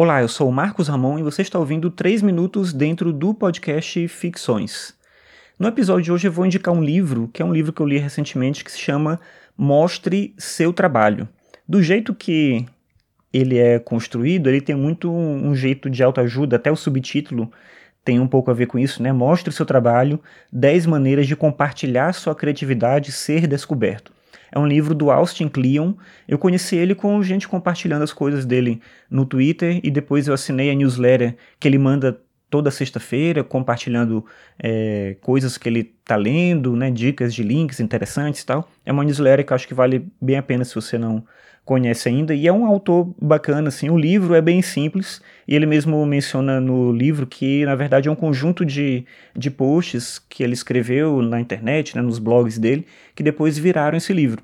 [0.00, 4.06] Olá, eu sou o Marcos Ramon e você está ouvindo 3 minutos dentro do podcast
[4.06, 4.94] Ficções.
[5.58, 7.86] No episódio de hoje eu vou indicar um livro, que é um livro que eu
[7.86, 9.18] li recentemente, que se chama
[9.56, 11.28] Mostre Seu Trabalho.
[11.68, 12.64] Do jeito que
[13.32, 17.50] ele é construído, ele tem muito um jeito de autoajuda, até o subtítulo
[18.04, 19.12] tem um pouco a ver com isso, né?
[19.12, 20.20] Mostre seu trabalho,
[20.52, 24.12] 10 maneiras de compartilhar sua criatividade e ser descoberto.
[24.50, 25.94] É um livro do Austin Kleon.
[26.26, 30.70] Eu conheci ele com gente compartilhando as coisas dele no Twitter e depois eu assinei
[30.70, 32.20] a newsletter que ele manda
[32.50, 34.24] toda sexta-feira, compartilhando
[34.58, 38.68] é, coisas que ele está lendo, né, dicas de links interessantes e tal.
[38.84, 41.24] É uma newsletter que eu acho que vale bem a pena se você não
[41.64, 45.66] conhece ainda, e é um autor bacana, assim, o livro é bem simples, e ele
[45.66, 49.04] mesmo menciona no livro que, na verdade, é um conjunto de,
[49.36, 54.14] de posts que ele escreveu na internet, né, nos blogs dele, que depois viraram esse
[54.14, 54.42] livro.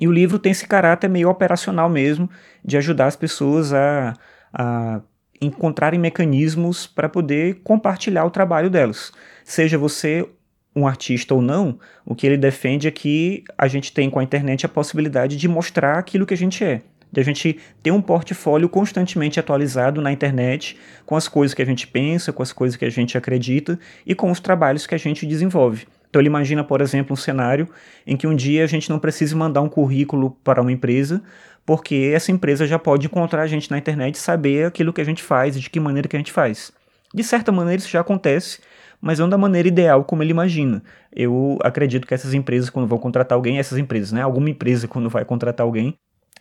[0.00, 2.28] E o livro tem esse caráter meio operacional mesmo,
[2.64, 4.14] de ajudar as pessoas a,
[4.52, 5.00] a
[5.40, 9.12] encontrarem mecanismos para poder compartilhar o trabalho delas.
[9.44, 10.26] Seja você
[10.74, 14.22] um artista ou não, o que ele defende é que a gente tem com a
[14.22, 16.82] internet a possibilidade de mostrar aquilo que a gente é.
[17.12, 21.66] De a gente ter um portfólio constantemente atualizado na internet com as coisas que a
[21.66, 24.98] gente pensa, com as coisas que a gente acredita e com os trabalhos que a
[24.98, 25.88] gente desenvolve.
[26.08, 27.68] Então ele imagina, por exemplo, um cenário
[28.06, 31.22] em que um dia a gente não precise mandar um currículo para uma empresa,
[31.70, 35.04] porque essa empresa já pode encontrar a gente na internet e saber aquilo que a
[35.04, 36.72] gente faz e de que maneira que a gente faz.
[37.14, 38.58] De certa maneira isso já acontece,
[39.00, 40.82] mas não da maneira ideal como ele imagina.
[41.14, 44.20] Eu acredito que essas empresas, quando vão contratar alguém, essas empresas, né?
[44.20, 45.94] Alguma empresa, quando vai contratar alguém,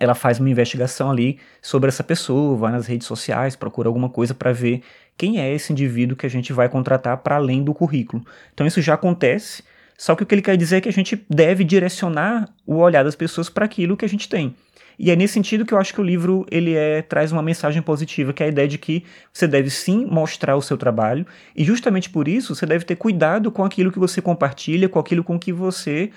[0.00, 4.34] ela faz uma investigação ali sobre essa pessoa, vai nas redes sociais, procura alguma coisa
[4.34, 4.82] para ver
[5.16, 8.24] quem é esse indivíduo que a gente vai contratar para além do currículo.
[8.52, 9.62] Então isso já acontece,
[10.02, 13.04] só que o que ele quer dizer é que a gente deve direcionar o olhar
[13.04, 14.52] das pessoas para aquilo que a gente tem.
[14.98, 17.80] E é nesse sentido que eu acho que o livro ele é, traz uma mensagem
[17.80, 21.62] positiva, que é a ideia de que você deve sim mostrar o seu trabalho, e
[21.62, 25.38] justamente por isso você deve ter cuidado com aquilo que você compartilha, com aquilo com
[25.38, 26.10] que você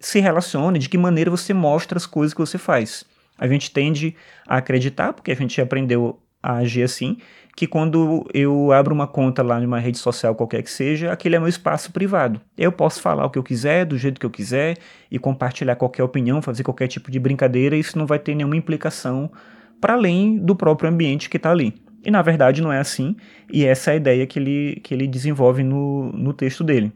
[0.00, 3.04] se relaciona, de que maneira você mostra as coisas que você faz.
[3.38, 4.16] A gente tende
[4.48, 7.16] a acreditar, porque a gente aprendeu a agir assim,
[7.56, 11.38] que quando eu abro uma conta lá numa rede social qualquer que seja, aquele é
[11.38, 12.40] meu espaço privado.
[12.56, 14.76] Eu posso falar o que eu quiser, do jeito que eu quiser,
[15.10, 18.56] e compartilhar qualquer opinião, fazer qualquer tipo de brincadeira, e isso não vai ter nenhuma
[18.56, 19.30] implicação
[19.80, 21.74] para além do próprio ambiente que está ali.
[22.04, 23.16] E na verdade não é assim,
[23.52, 26.92] e essa é a ideia que ele, que ele desenvolve no, no texto dele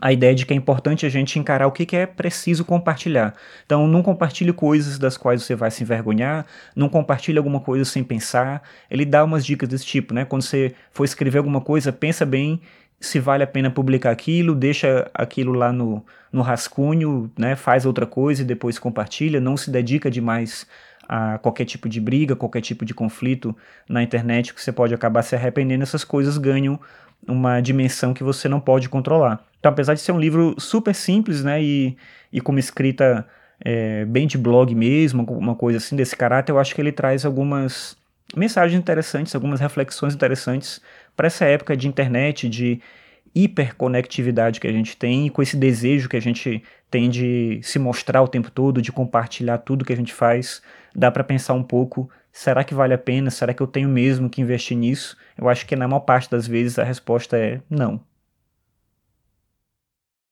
[0.00, 3.34] a ideia de que é importante a gente encarar o que, que é preciso compartilhar.
[3.64, 8.04] Então, não compartilhe coisas das quais você vai se envergonhar, não compartilhe alguma coisa sem
[8.04, 8.62] pensar.
[8.90, 10.24] Ele dá umas dicas desse tipo, né?
[10.24, 12.60] Quando você for escrever alguma coisa, pensa bem
[13.00, 17.56] se vale a pena publicar aquilo, deixa aquilo lá no, no rascunho, né?
[17.56, 20.66] Faz outra coisa e depois compartilha, não se dedica demais
[21.08, 23.56] a qualquer tipo de briga, qualquer tipo de conflito
[23.88, 26.78] na internet, que você pode acabar se arrependendo, essas coisas ganham
[27.26, 29.47] uma dimensão que você não pode controlar.
[29.58, 31.96] Então, apesar de ser um livro super simples, né, e,
[32.32, 33.26] e com uma escrita
[33.60, 37.24] é, bem de blog mesmo, uma coisa assim desse caráter, eu acho que ele traz
[37.24, 37.96] algumas
[38.36, 40.80] mensagens interessantes, algumas reflexões interessantes
[41.16, 42.80] para essa época de internet, de
[43.34, 48.22] hiperconectividade que a gente tem, com esse desejo que a gente tem de se mostrar
[48.22, 50.62] o tempo todo, de compartilhar tudo que a gente faz,
[50.94, 53.30] dá para pensar um pouco, será que vale a pena?
[53.30, 55.16] Será que eu tenho mesmo que investir nisso?
[55.36, 58.00] Eu acho que na maior parte das vezes a resposta é não.